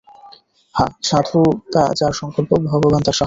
[0.75, 1.41] হাঁ, সাধু
[1.99, 3.19] যার সংকল্প ভগবান তার সহায়।